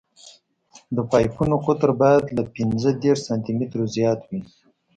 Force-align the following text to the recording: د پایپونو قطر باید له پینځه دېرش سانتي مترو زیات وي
د 0.95 0.97
پایپونو 1.11 1.55
قطر 1.65 1.89
باید 2.01 2.23
له 2.37 2.43
پینځه 2.53 2.89
دېرش 3.03 3.19
سانتي 3.27 3.51
مترو 3.59 3.85
زیات 3.95 4.19
وي 4.29 4.41